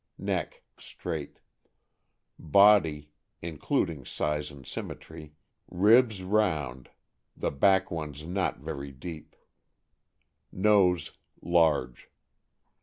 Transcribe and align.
Neck.— 0.17 0.63
Straight. 0.79 1.37
Body 2.39 3.11
(including 3.43 4.03
size 4.03 4.49
and 4.49 4.65
symmetry).— 4.65 5.35
Ribs 5.69 6.23
round, 6.23 6.89
the 7.37 7.51
back 7.51 7.91
ones 7.91 8.25
not 8.25 8.57
very 8.57 8.91
deep. 8.91 9.35
Nose.— 10.51 11.11
Large. 11.43 12.09